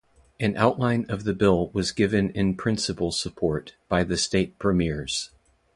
[0.39, 5.29] An outline of the Bill was given in-principle support by the State Premiers.